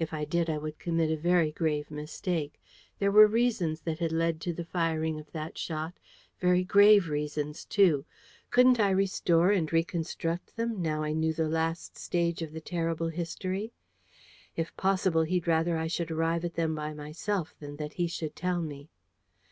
[0.00, 2.60] If I did, I would commit a very grave mistake.
[2.98, 6.00] There were reasons that had led to the firing of the shot.
[6.40, 8.04] Very grave reasons too.
[8.50, 13.10] Couldn't I restore and reconstruct them, now I knew the last stage of the terrible
[13.10, 13.72] history?
[14.56, 18.34] If possible, he'd rather I should arrive at them by myself than that he should
[18.34, 18.88] tell me.